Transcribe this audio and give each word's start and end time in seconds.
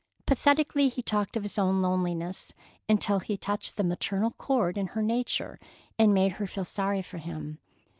Pathetically 0.25 0.89
he 0.89 1.03
talked 1.03 1.37
of 1.37 1.43
his 1.43 1.59
own 1.59 1.79
loneliness, 1.83 2.55
until 2.89 3.19
he 3.19 3.37
touched 3.37 3.75
the 3.77 3.83
maternal 3.83 4.31
chord 4.31 4.75
in 4.75 4.87
her 4.87 5.03
nature 5.03 5.59
and 5.99 6.11
made 6.11 6.31
her 6.31 6.47
feel 6.47 6.65
sorry 6.65 7.03
for 7.03 7.19
him. 7.19 7.59